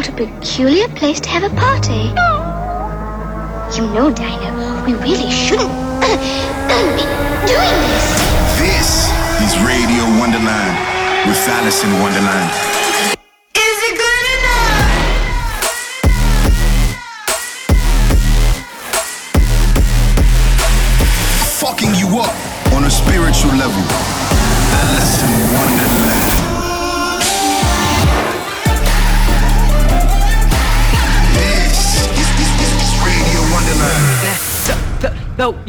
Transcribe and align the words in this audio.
What 0.00 0.08
a 0.08 0.12
peculiar 0.12 0.88
place 0.88 1.20
to 1.20 1.28
have 1.28 1.42
a 1.42 1.54
party. 1.54 2.08
You 3.76 3.86
know, 3.92 4.10
Dino, 4.10 4.82
we 4.86 4.94
really 4.94 5.30
shouldn't 5.30 5.68
be 6.00 7.04
doing 7.44 7.76
this. 7.84 8.06
This 8.56 9.12
is 9.44 9.58
Radio 9.60 10.04
Wonderland 10.18 11.28
with 11.28 11.46
Alice 11.46 11.84
in 11.84 11.92
Wonderland. 12.00 12.69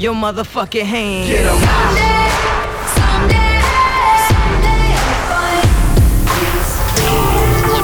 Your 0.01 0.15
motherfucking 0.15 0.83
hands. 0.83 1.29
Get 1.29 1.45
em. 1.45 1.57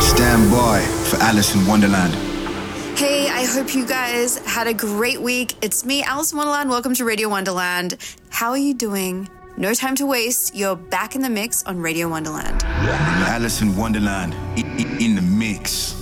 Stand 0.02 0.52
by 0.52 0.82
for 1.10 1.18
Alice 1.18 1.54
in 1.54 1.66
Wonderland. 1.68 2.16
Hey, 2.98 3.30
I 3.30 3.46
hope 3.46 3.76
you 3.76 3.86
guys 3.86 4.40
had 4.40 4.66
a 4.66 4.74
great 4.74 5.22
week. 5.22 5.54
It's 5.62 5.86
me, 5.86 6.02
Alice 6.02 6.32
in 6.32 6.38
Wonderland. 6.40 6.72
Welcome 6.72 6.96
to 6.96 7.06
Radio 7.06 7.30
Wonderland. 7.30 7.98
How 8.30 8.50
are 8.50 8.58
you 8.58 8.74
doing? 8.74 9.30
No 9.56 9.76
time 9.76 9.94
to 9.96 10.08
waste. 10.08 10.56
You're 10.56 10.76
back 10.76 11.16
in 11.16 11.22
the 11.22 11.30
mix 11.30 11.64
on 11.66 11.80
Radio 11.80 12.10
Wonderland. 12.10 12.64
Alice 12.64 13.62
in 13.62 13.78
Wonderland 13.78 14.34
in 14.58 15.16
the 15.16 15.22
mix. 15.22 15.97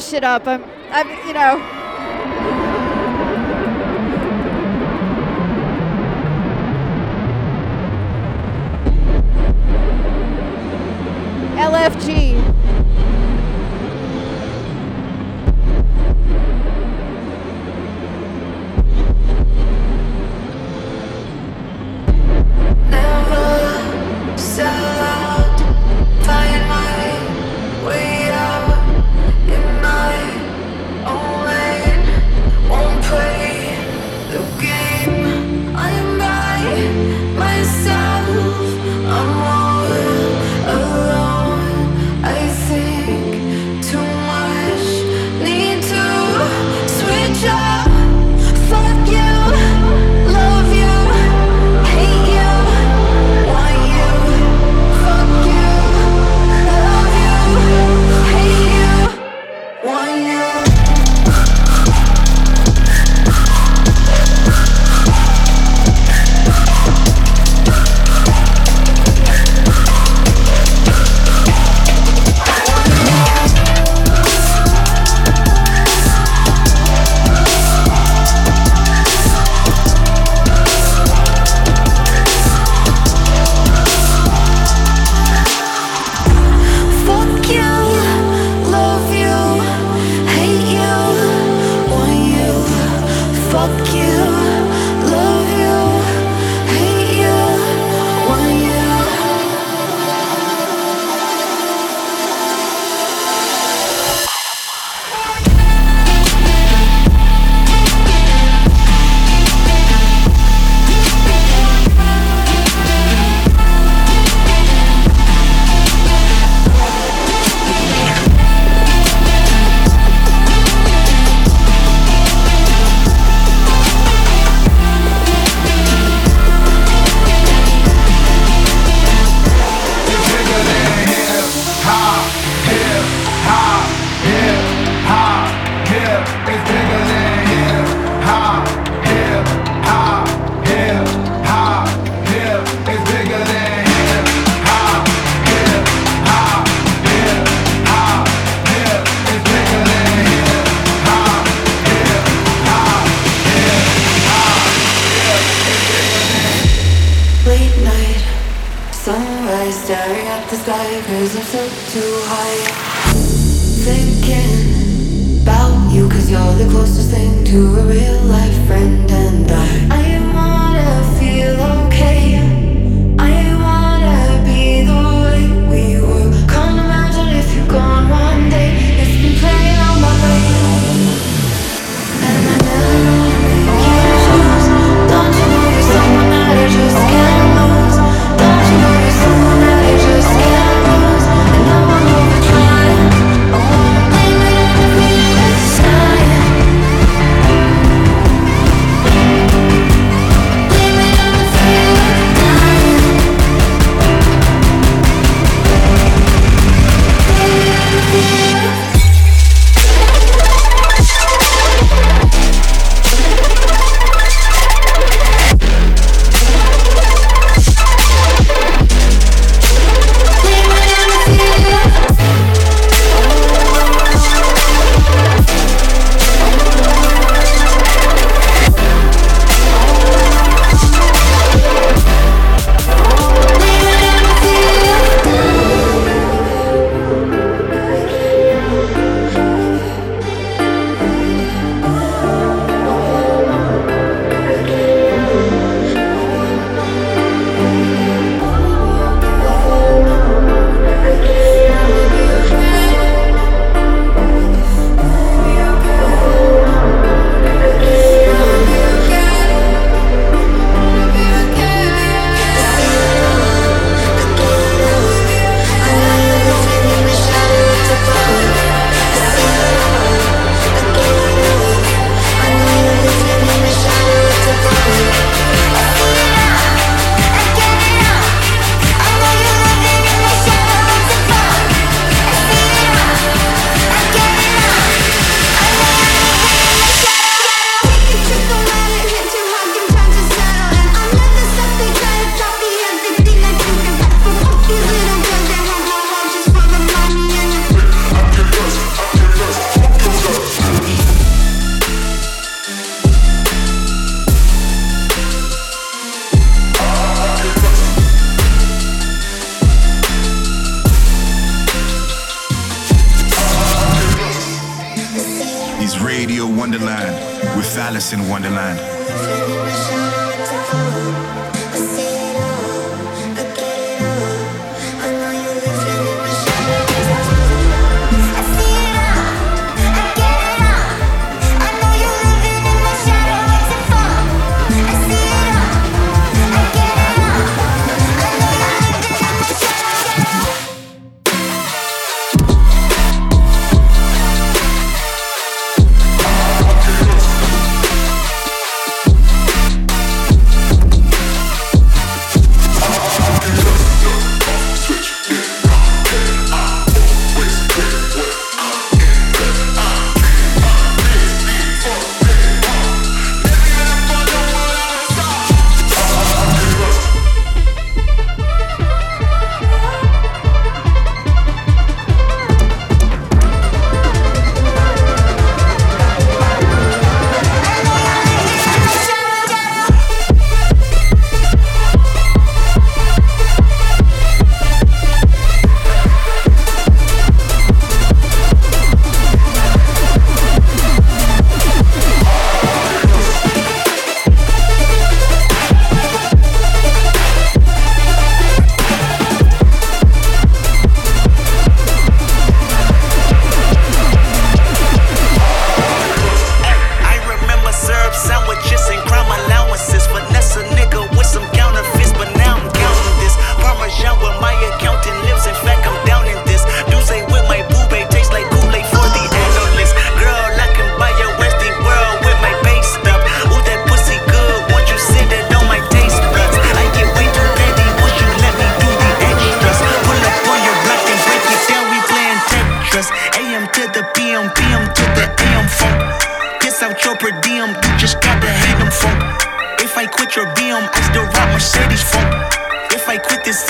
Shit 0.00 0.24
up. 0.24 0.46
I'm, 0.46 0.64
I'm, 0.90 1.08
you 1.26 1.32
know. 1.32 1.58
LFG. 11.56 12.49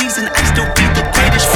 50s 0.01 0.19
and 0.19 0.29
I 0.29 0.43
still 0.45 0.65
be 0.77 0.85
the 0.97 1.05
greatest 1.13 1.49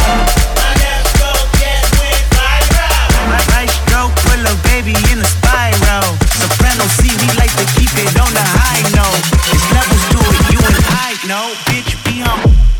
My 3.28 3.40
right 3.56 3.72
go 3.88 4.12
put 4.12 4.38
a 4.44 4.54
baby 4.68 4.92
in 5.12 5.18
a 5.20 5.24
spiral. 5.24 6.04
Soprano 6.28 6.84
C, 7.00 7.08
we 7.08 7.28
like 7.38 7.52
to 7.56 7.64
keep 7.76 7.92
it 7.96 8.12
on 8.20 8.30
the 8.32 8.44
high 8.44 8.84
note. 8.92 9.24
It's 9.48 9.64
levels 9.72 10.04
to 10.12 10.20
it, 10.20 10.52
you 10.52 10.60
and 10.60 10.76
I 10.92 11.16
know. 11.26 11.54
Bitch, 11.64 11.96
be 12.04 12.20
humble. 12.20 12.73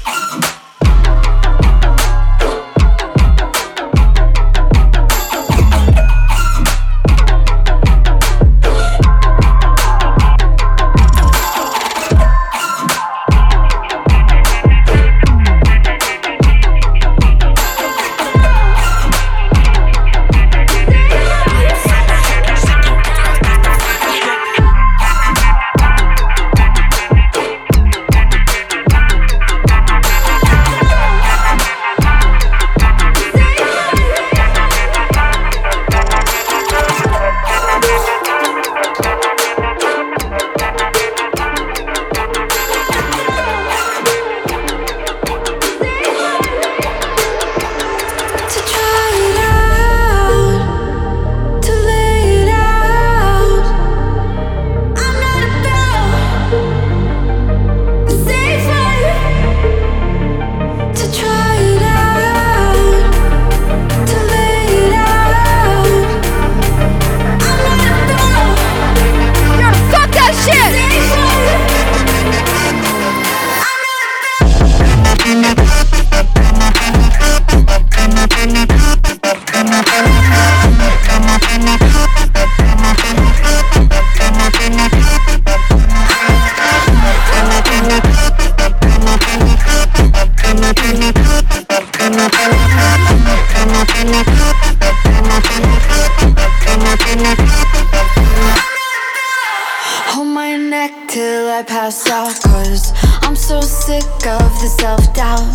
Neck 100.84 101.08
till 101.08 101.48
I 101.50 101.62
pass 101.62 102.08
out. 102.08 102.34
Cause 102.42 102.92
I'm 103.22 103.36
so 103.36 103.60
sick 103.60 104.04
of 104.26 104.50
the 104.60 104.68
self 104.80 105.02
doubt. 105.14 105.48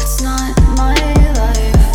It's 0.00 0.22
not 0.22 0.52
my 0.80 0.94
life. 1.40 1.86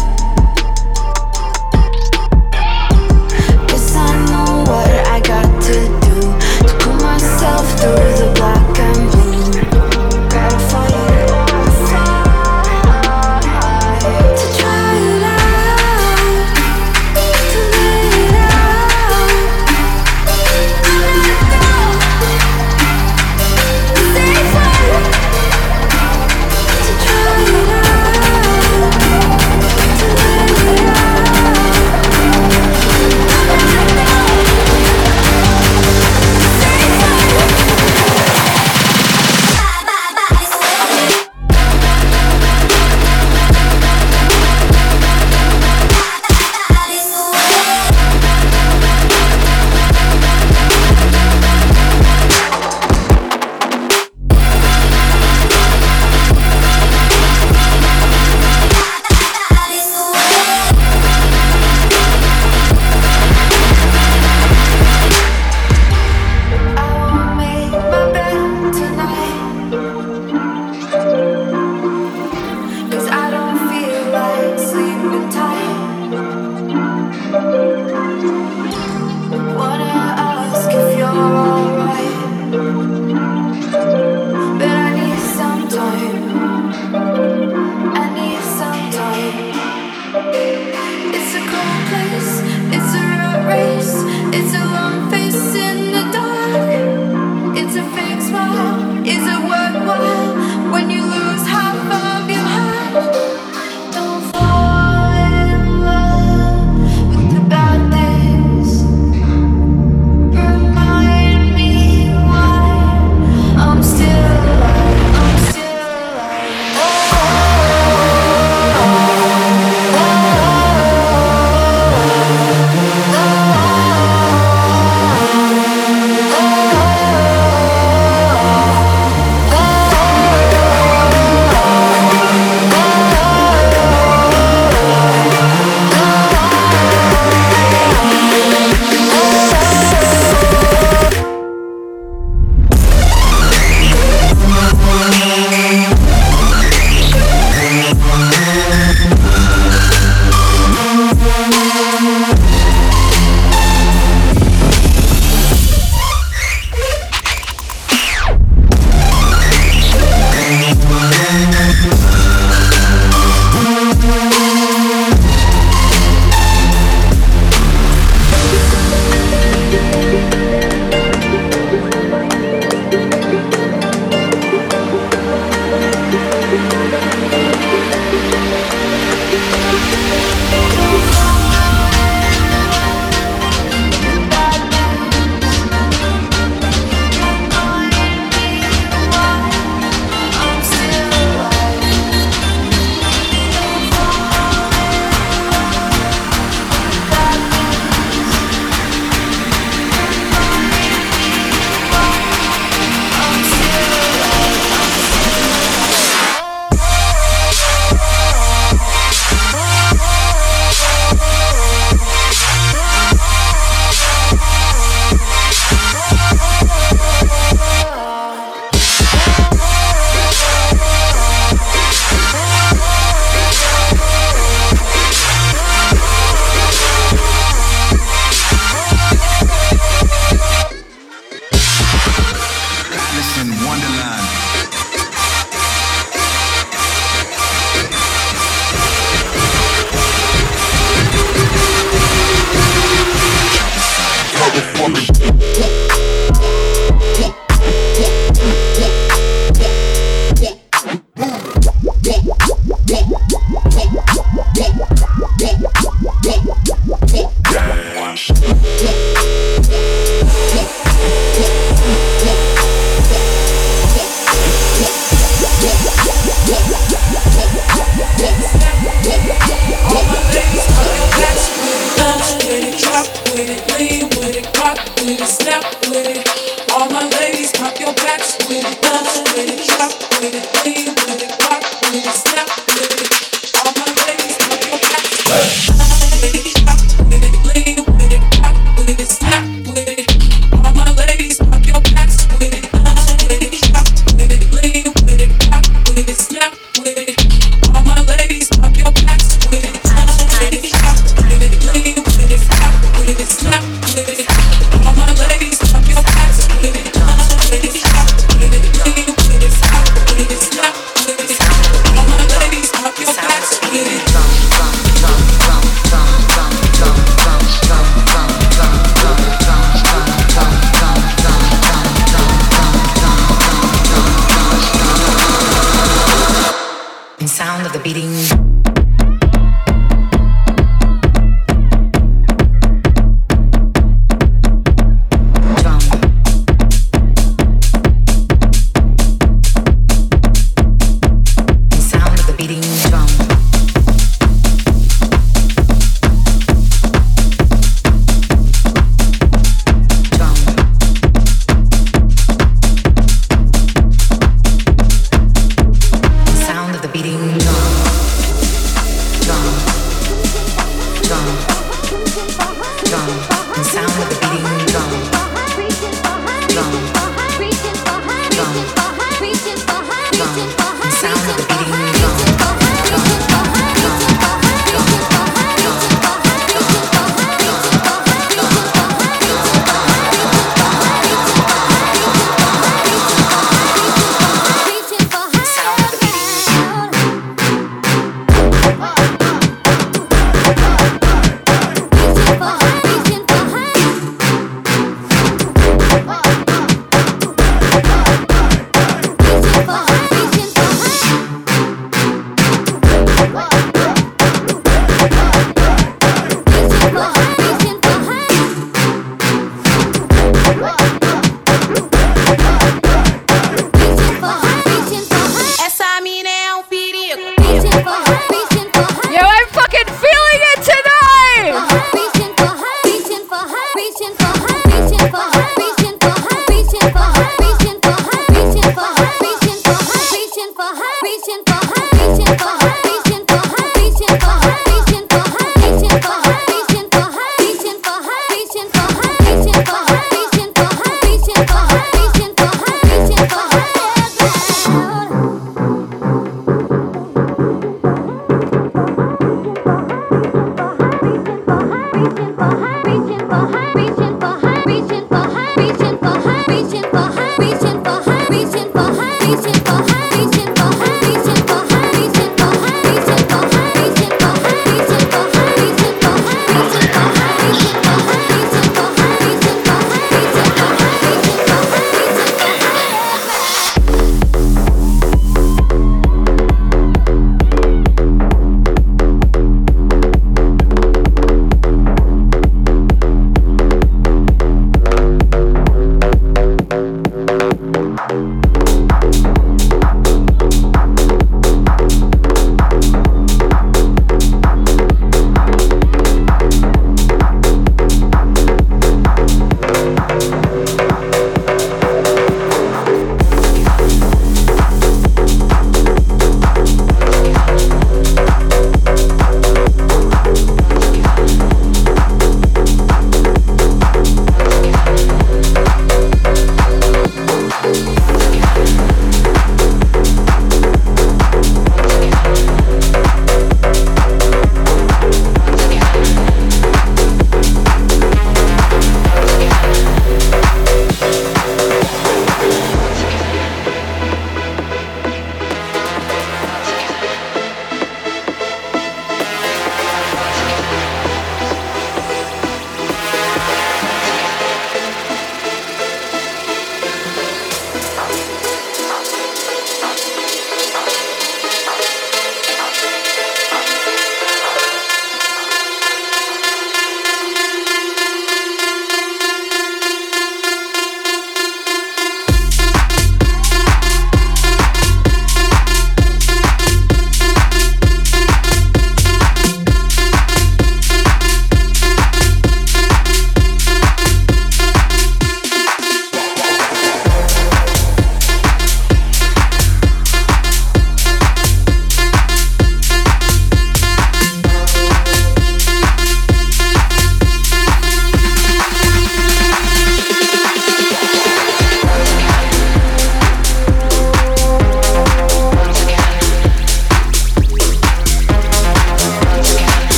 Guess 3.68 3.96
I 3.96 4.12
know 4.30 4.64
what 4.72 4.92
I 5.16 5.20
got 5.22 5.50
to 5.70 5.78
do 6.06 6.20
to 6.68 6.74
put 6.84 6.98
myself 7.02 7.66
through 7.80 8.12
the 8.22 8.32
black 8.36 8.65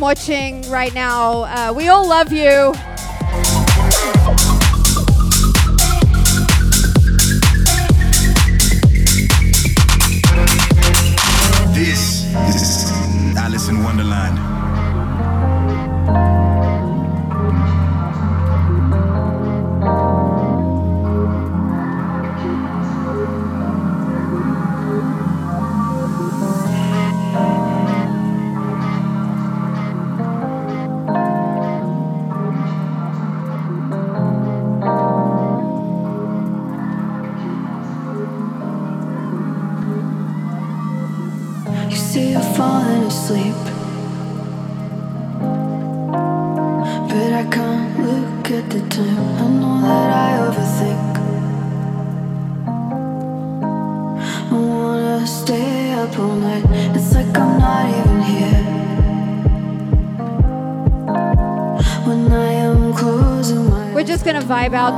Watching 0.00 0.62
right 0.70 0.94
now, 0.94 1.42
uh, 1.42 1.72
we 1.72 1.88
all 1.88 2.06
love 2.08 2.32
you. 2.32 2.72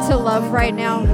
to 0.08 0.16
love 0.16 0.52
right 0.52 0.74
now. 0.74 1.09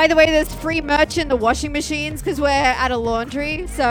By 0.00 0.06
the 0.06 0.16
way, 0.16 0.24
there's 0.24 0.54
free 0.54 0.80
merch 0.80 1.18
in 1.18 1.28
the 1.28 1.36
washing 1.36 1.72
machines 1.72 2.22
because 2.22 2.40
we're 2.40 2.48
at 2.48 2.90
a 2.90 2.96
laundry. 2.96 3.66
So. 3.66 3.84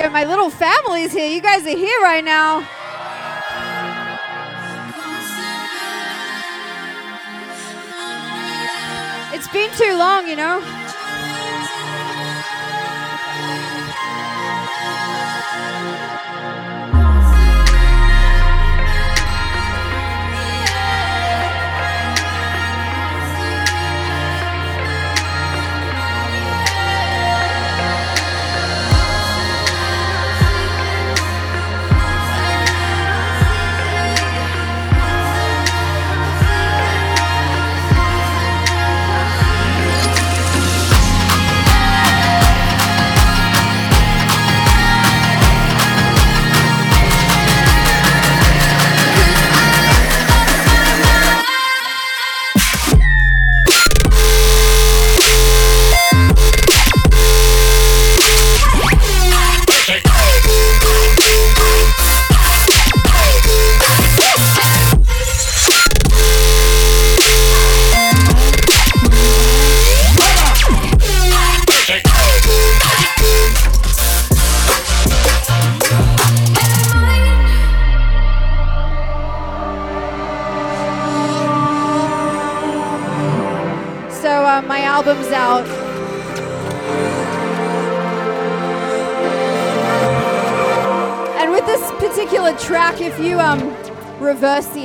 Yeah, 0.00 0.08
my 0.08 0.24
little 0.24 0.48
family's 0.48 1.12
here. 1.12 1.28
You 1.28 1.42
guys 1.42 1.66
are 1.66 1.76
here 1.76 2.00
right 2.00 2.24
now. 2.24 2.60
It's 9.34 9.46
been 9.48 9.70
too 9.72 9.98
long, 9.98 10.26
you 10.26 10.36
know. 10.36 10.79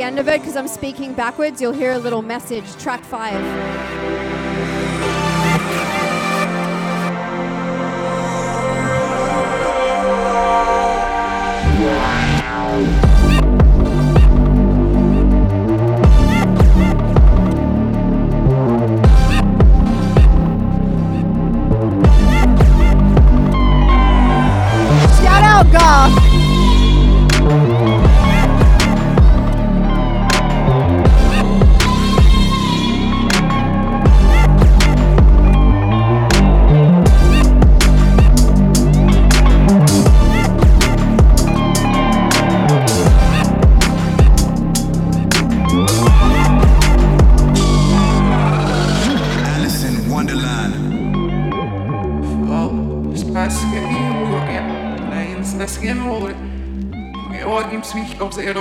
end 0.06 0.20
of 0.20 0.28
it, 0.28 0.40
because 0.40 0.56
I'm 0.56 0.68
speaking 0.68 1.14
backwards, 1.14 1.60
you'll 1.60 1.74
hear 1.74 1.94
a 1.94 1.98
little 1.98 2.22
message, 2.22 2.72
track 2.78 3.04
five. 3.04 4.15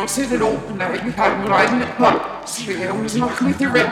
blåser 0.04 0.42
opp 0.42 0.68
leirbauren 0.78 1.82
og 1.98 2.48
sveumsmaktere. 2.48 3.90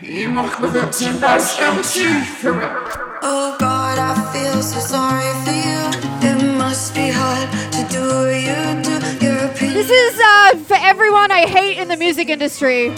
I 0.00 0.26
makkefødsel 0.26 1.24
er 1.24 1.38
skamskyfere. 1.38 2.68
Oh 3.22 3.56
God, 3.58 3.98
I 3.98 4.12
feel 4.32 4.62
so 4.62 4.80
sorry 4.80 5.32
for 5.44 5.56
you. 5.66 5.80
It 6.28 6.58
must 6.58 6.94
be 6.94 7.08
hard 7.08 7.48
to 7.72 7.82
do 7.96 8.04
what 8.28 8.42
you 8.50 8.82
do. 8.84 9.26
European. 9.26 9.72
This 9.72 9.90
is 9.90 10.20
uh, 10.20 10.56
for 10.68 10.76
everyone 10.92 11.32
I 11.32 11.46
hate 11.46 11.78
in 11.78 11.88
the 11.88 11.96
music 11.96 12.28
industry. 12.28 12.92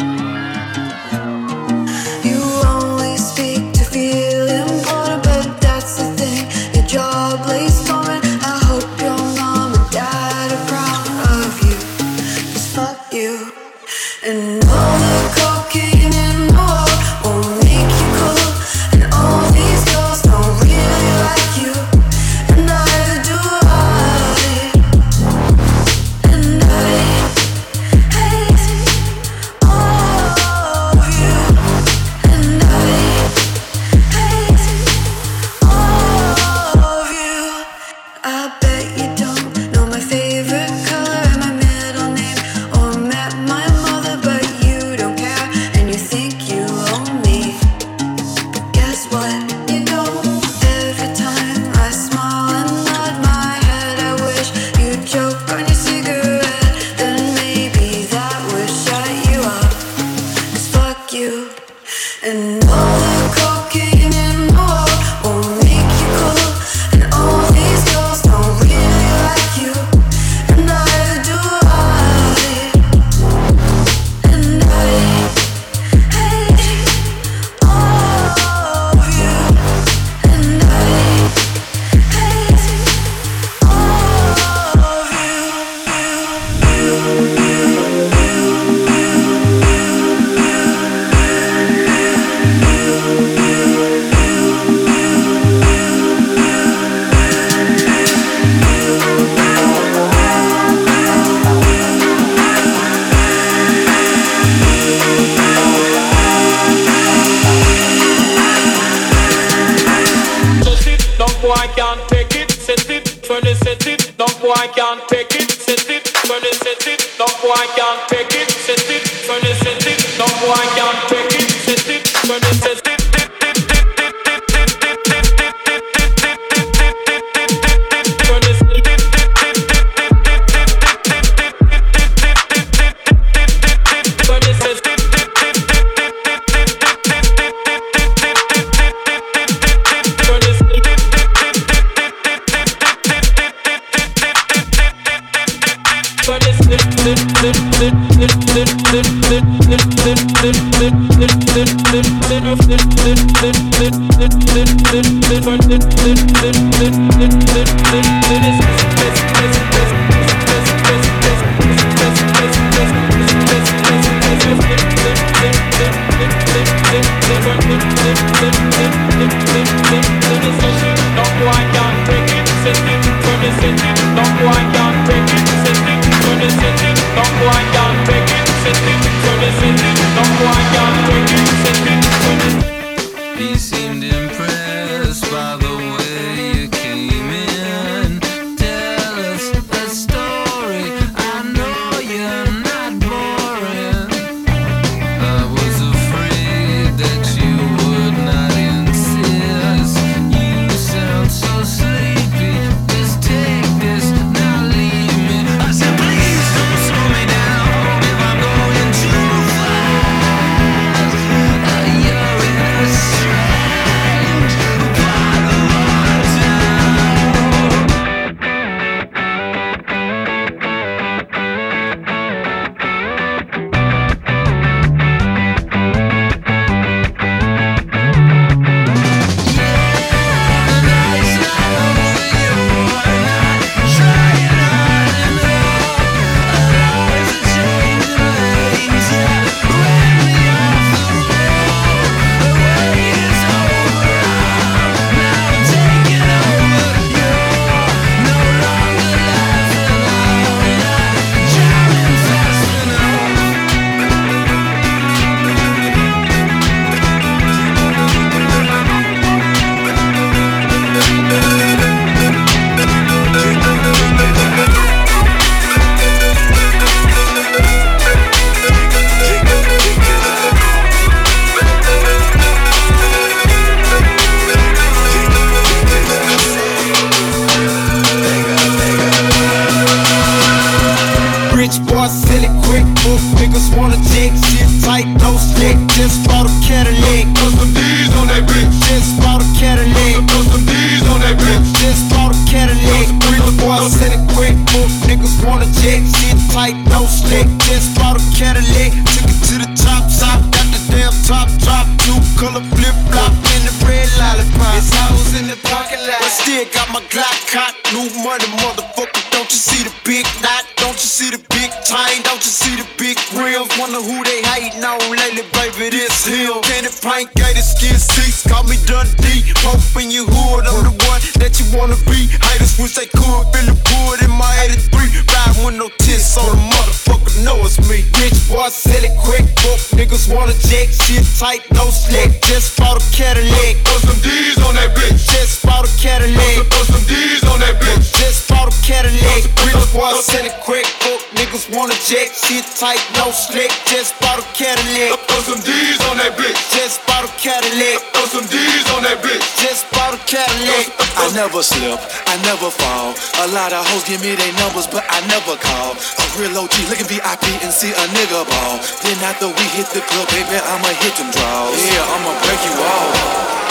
never 351.40 351.62
slip, 351.62 351.96
I 352.28 352.36
never 352.44 352.68
fall. 352.68 353.16
A 353.40 353.48
lot 353.56 353.72
of 353.72 353.80
hoes 353.88 354.04
give 354.04 354.20
me 354.20 354.36
their 354.36 354.52
numbers, 354.60 354.86
but 354.86 355.08
I 355.08 355.24
never 355.24 355.56
call. 355.56 355.96
A 355.96 356.24
real 356.36 356.52
OG 356.52 356.76
looking 356.92 357.08
VIP 357.08 357.64
and 357.64 357.72
see 357.72 357.92
a 357.96 358.04
nigga 358.12 358.44
ball. 358.44 358.76
Then 359.00 359.16
after 359.24 359.48
we 359.48 359.64
hit 359.72 359.88
the 359.96 360.04
club, 360.04 360.28
baby, 360.36 360.60
I'ma 360.60 360.92
hit 361.00 361.16
them 361.16 361.32
draws. 361.32 361.80
Yeah, 361.80 362.12
I'ma 362.12 362.36
break 362.44 362.60
you 362.68 362.76
off. 362.76 363.69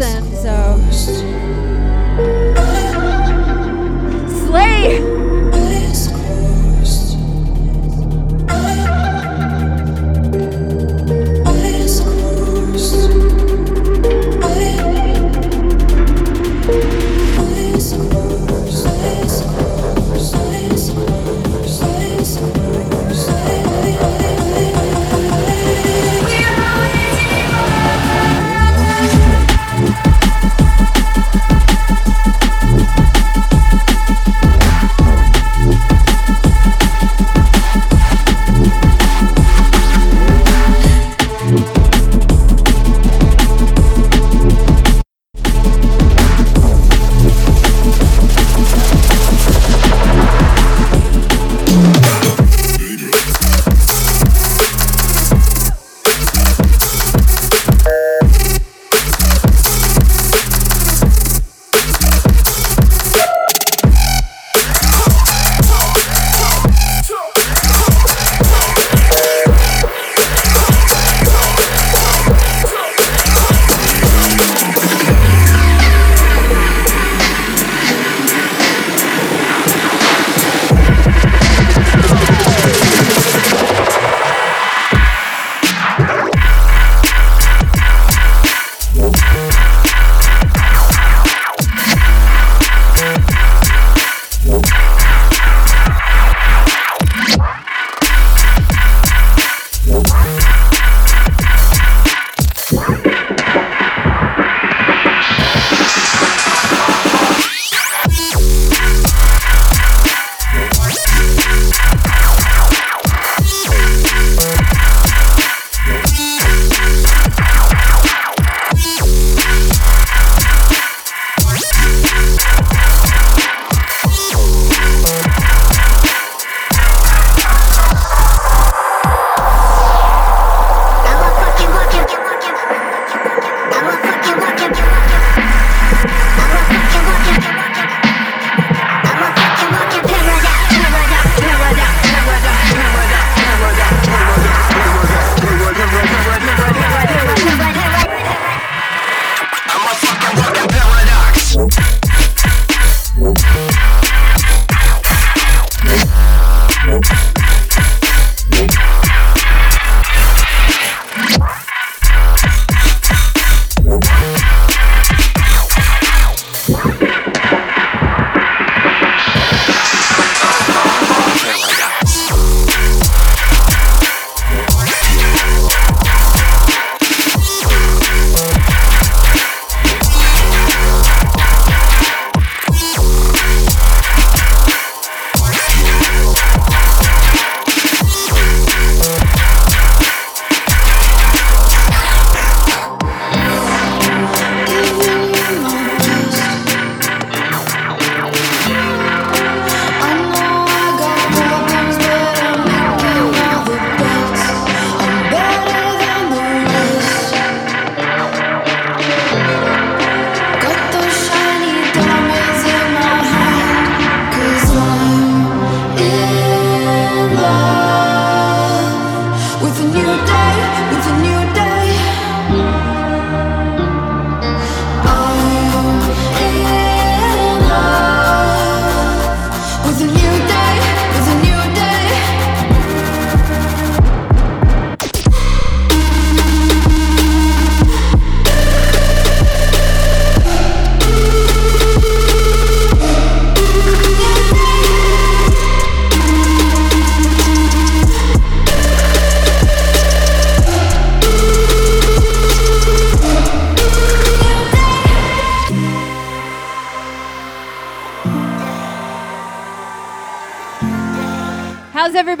listen, 0.00 0.34
so. 0.34 1.29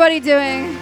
everybody 0.00 0.20
doing? 0.20 0.80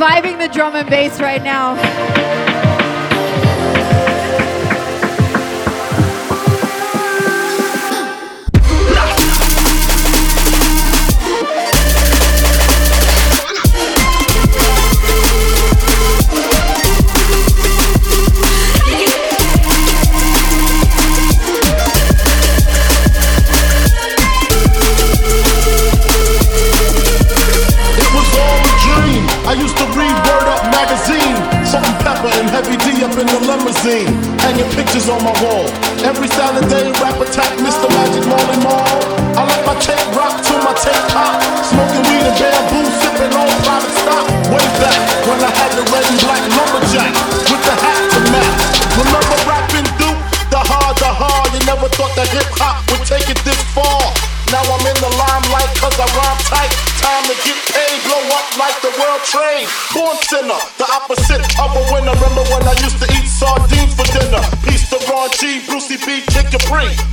vibing 0.00 0.38
the 0.38 0.48
drum 0.48 0.74
and 0.74 0.88
bass 0.88 1.20
right 1.20 1.42
now. 1.42 1.99
sinner. 60.30 60.62
The 60.78 60.86
opposite 60.94 61.42
of 61.58 61.74
a 61.74 61.82
winner. 61.90 62.14
Remember 62.14 62.46
when 62.54 62.62
I 62.62 62.74
used 62.86 63.02
to 63.02 63.06
eat 63.18 63.26
sardines 63.26 63.94
for 63.98 64.06
dinner? 64.14 64.42
Peace 64.62 64.88
to 64.90 64.98
Ron 65.10 65.28
G, 65.34 65.58
Brucey 65.66 65.98
B, 66.06 66.22
Kid 66.30 66.46
Capri. 66.54 67.09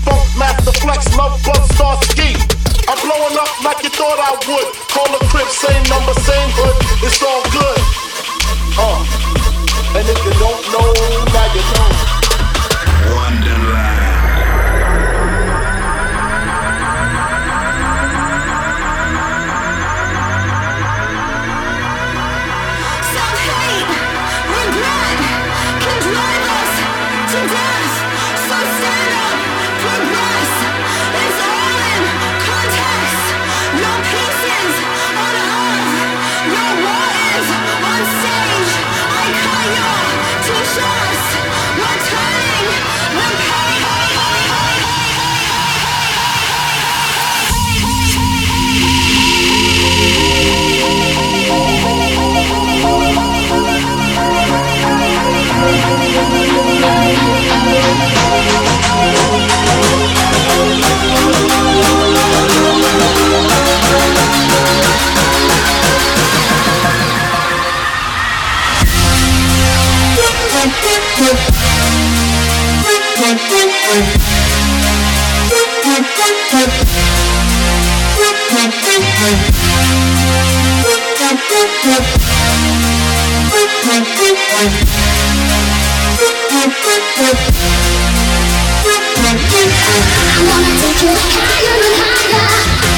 I'm 90.38 90.46
gonna 90.46 90.78
take 90.78 91.02
it 91.02 91.18
higher 91.34 91.82
and 91.82 91.98
higher. 91.98 92.46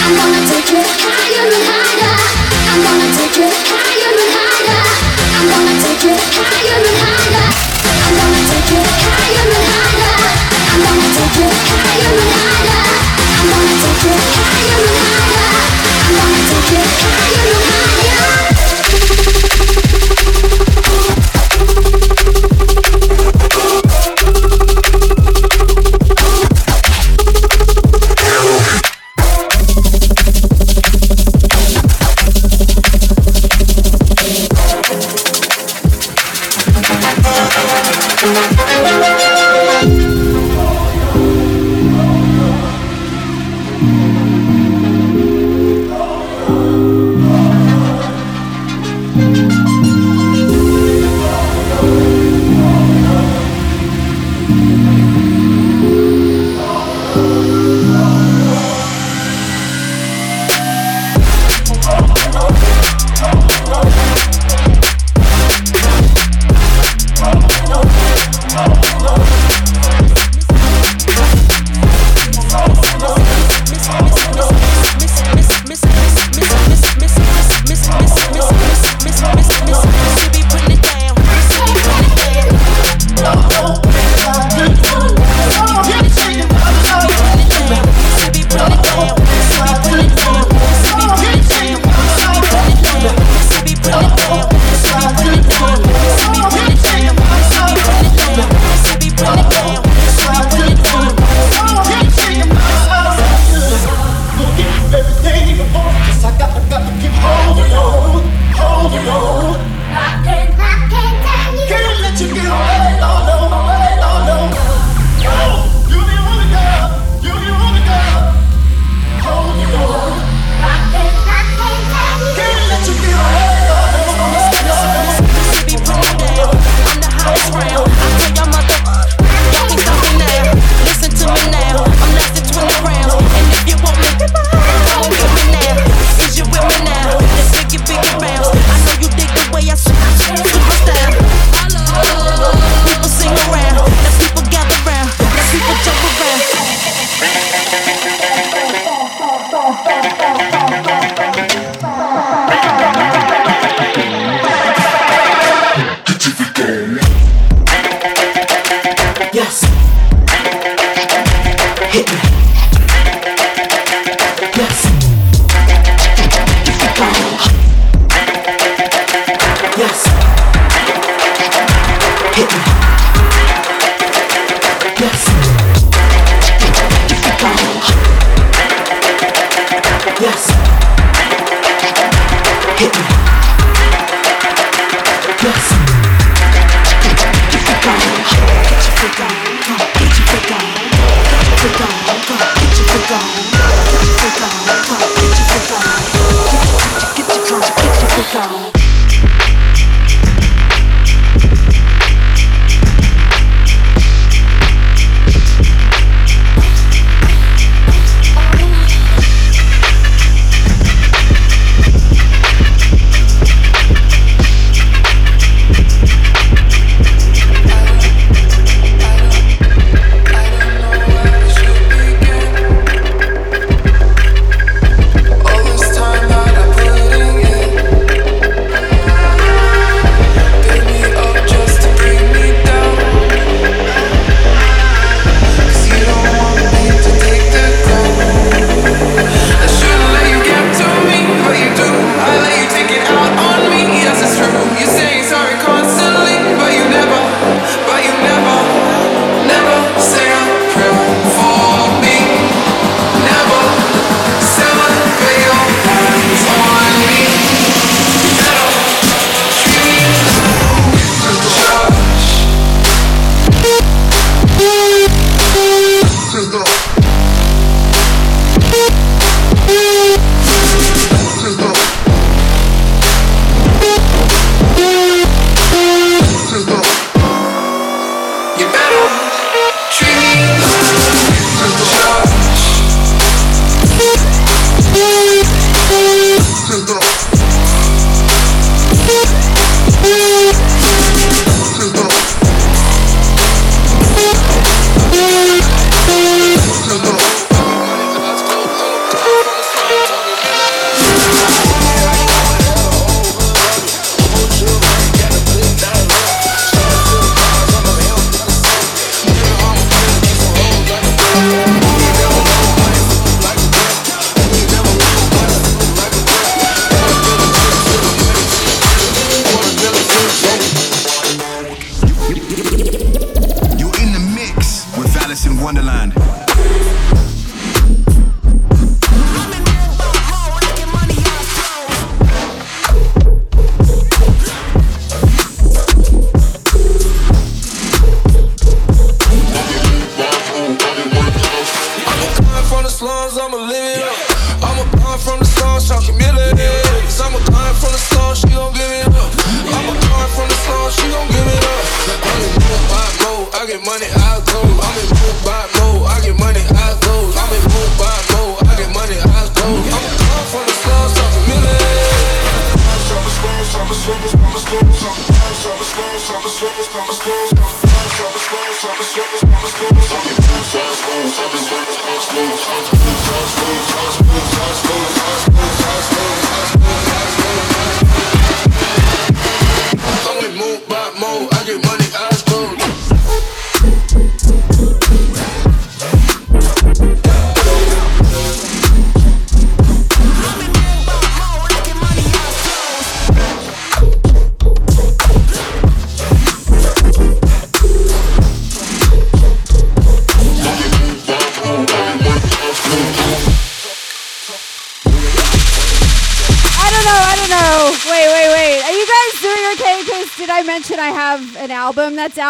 I'm 0.04 0.16
gonna 0.18 0.42
take 0.44 0.72
it 0.76 0.84
higher 0.84 1.48
and 1.48 1.64
higher. 1.64 1.80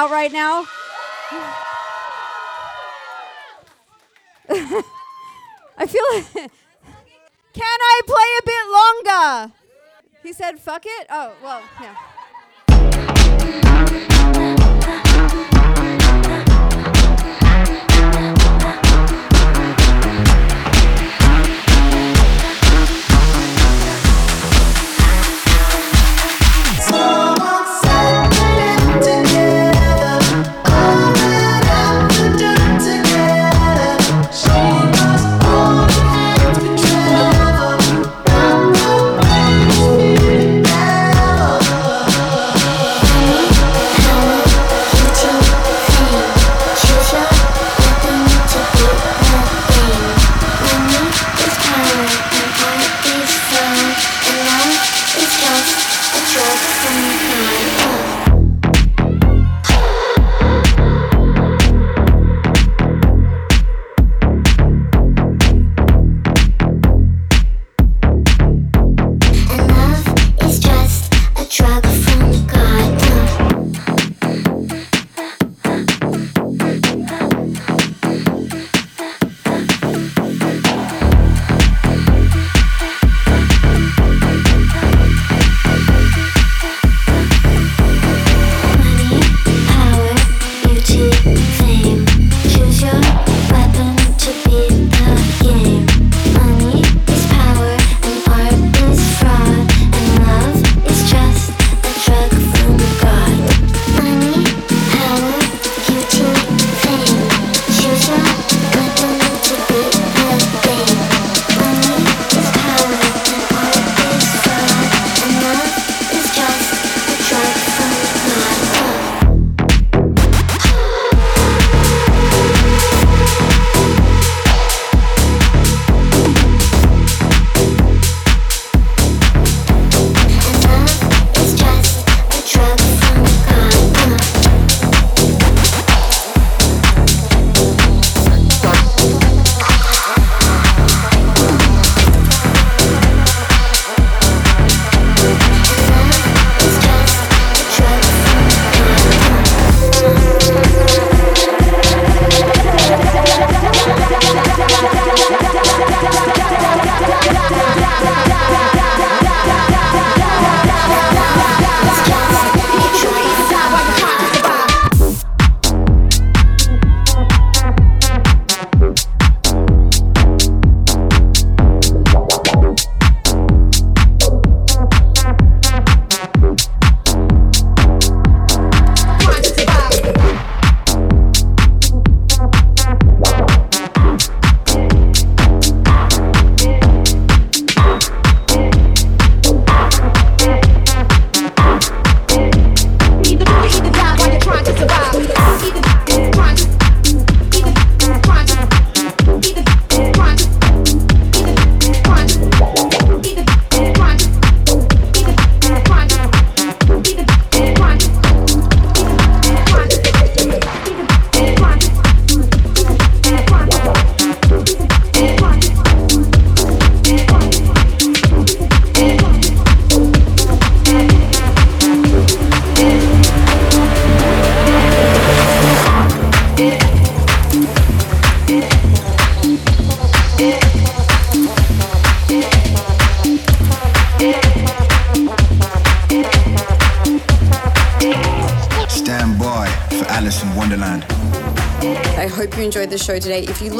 out 0.09 0.13
right 0.13 0.31
now? 0.31 0.65
I 5.77 5.85
feel 5.85 6.03
like, 6.13 6.25
can 7.53 7.63
I 7.63 8.01
play 8.05 8.25
a 8.39 8.43
bit 8.45 8.67
longer? 8.71 9.53
He 10.23 10.33
said, 10.33 10.59
fuck 10.59 10.83
it? 10.85 11.07
Oh, 11.09 11.33
well, 11.41 11.61
yeah. 11.81 11.95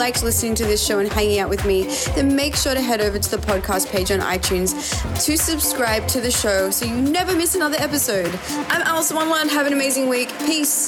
Liked 0.10 0.24
listening 0.24 0.56
to 0.56 0.66
this 0.66 0.84
show 0.84 0.98
and 0.98 1.08
hanging 1.14 1.38
out 1.38 1.52
with 1.52 1.64
me, 1.66 1.84
then 2.16 2.36
make 2.36 2.56
sure 2.56 2.74
to 2.74 2.82
head 2.82 3.00
over 3.00 3.20
to 3.20 3.30
the 3.30 3.38
podcast 3.38 3.92
page 3.92 4.10
on 4.10 4.20
iTunes 4.22 4.74
to 5.24 5.38
subscribe 5.38 6.08
to 6.08 6.20
the 6.20 6.32
show 6.32 6.72
so 6.72 6.84
you 6.84 6.96
never 6.96 7.36
miss 7.36 7.54
another 7.54 7.78
episode. 7.78 8.34
I'm 8.70 8.82
Alice 8.82 9.14
Wonderland. 9.14 9.52
Have 9.52 9.68
an 9.68 9.74
amazing 9.74 10.10
week. 10.10 10.30
Peace. 10.48 10.79